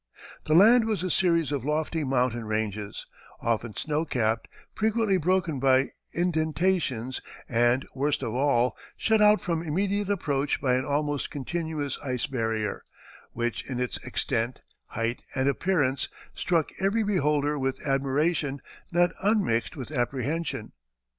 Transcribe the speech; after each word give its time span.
The 0.47 0.55
land 0.55 0.85
was 0.85 1.03
a 1.03 1.11
series 1.11 1.51
of 1.51 1.63
lofty 1.63 2.03
mountain 2.03 2.45
ranges, 2.45 3.05
often 3.39 3.75
snow 3.75 4.03
capped, 4.03 4.47
frequently 4.73 5.17
broken 5.17 5.59
by 5.59 5.91
indentations, 6.11 7.21
and, 7.47 7.87
worst 7.93 8.23
of 8.23 8.33
all, 8.33 8.75
shut 8.97 9.21
out 9.21 9.41
from 9.41 9.61
immediate 9.61 10.09
approach 10.09 10.59
by 10.59 10.73
an 10.73 10.85
almost 10.85 11.29
continuous 11.29 11.99
ice 12.03 12.25
barrier, 12.25 12.83
which 13.33 13.63
in 13.69 13.79
its 13.79 13.97
extent, 13.97 14.61
height, 14.87 15.23
and 15.35 15.47
appearance 15.47 16.09
struck 16.33 16.69
every 16.79 17.03
beholder 17.03 17.59
with 17.59 17.79
admiration 17.85 18.59
not 18.91 19.11
unmixed 19.21 19.77
with 19.77 19.91
apprehension. 19.91 20.71